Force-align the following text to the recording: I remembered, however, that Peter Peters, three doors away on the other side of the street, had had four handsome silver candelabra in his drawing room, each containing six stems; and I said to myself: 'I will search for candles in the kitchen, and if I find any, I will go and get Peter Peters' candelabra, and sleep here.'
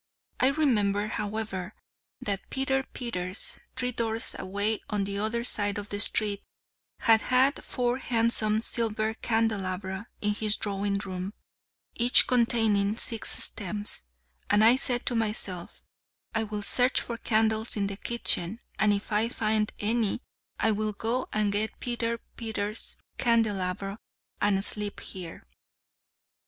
I 0.39 0.47
remembered, 0.47 1.11
however, 1.11 1.75
that 2.21 2.49
Peter 2.49 2.81
Peters, 2.91 3.59
three 3.75 3.91
doors 3.91 4.33
away 4.39 4.79
on 4.89 5.03
the 5.03 5.19
other 5.19 5.43
side 5.43 5.77
of 5.77 5.89
the 5.89 5.99
street, 5.99 6.41
had 7.01 7.21
had 7.21 7.63
four 7.63 7.99
handsome 7.99 8.61
silver 8.61 9.13
candelabra 9.13 10.07
in 10.19 10.33
his 10.33 10.57
drawing 10.57 10.95
room, 10.97 11.35
each 11.93 12.25
containing 12.25 12.97
six 12.97 13.43
stems; 13.43 14.05
and 14.49 14.63
I 14.65 14.75
said 14.75 15.05
to 15.05 15.13
myself: 15.13 15.83
'I 16.33 16.45
will 16.45 16.63
search 16.63 16.99
for 16.99 17.17
candles 17.19 17.77
in 17.77 17.85
the 17.85 17.97
kitchen, 17.97 18.59
and 18.79 18.93
if 18.93 19.11
I 19.11 19.29
find 19.29 19.71
any, 19.77 20.23
I 20.59 20.71
will 20.71 20.93
go 20.93 21.27
and 21.31 21.51
get 21.51 21.79
Peter 21.79 22.17
Peters' 22.37 22.97
candelabra, 23.19 23.99
and 24.41 24.65
sleep 24.65 24.99
here.' 24.99 25.45